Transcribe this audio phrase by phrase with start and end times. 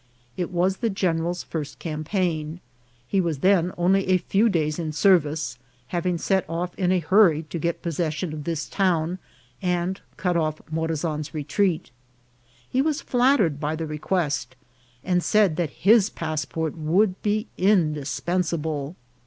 [0.35, 2.59] It was the general's first campaign.
[3.07, 7.29] He was then only a few days in service, having set off in a hur
[7.29, 9.19] ry to get possession of this town,
[9.61, 11.91] and cut off Morazan's retreat.
[12.67, 14.55] He was flattered by the request,
[15.03, 18.95] and said that his passport would be indispensable.